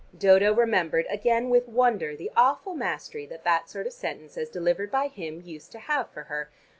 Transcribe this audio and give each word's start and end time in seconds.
Dodo 0.17 0.51
remembered, 0.51 1.05
again 1.11 1.51
with 1.51 1.67
wonder, 1.67 2.15
the 2.15 2.31
awful 2.35 2.73
mastery 2.73 3.27
that 3.27 3.43
that 3.43 3.69
sort 3.69 3.85
of 3.85 3.93
sentence 3.93 4.35
as 4.35 4.49
delivered 4.49 4.89
by 4.89 5.05
him 5.07 5.41
used 5.43 5.71
to 5.73 5.77
have 5.79 6.09
for 6.09 6.23
her. 6.23 6.49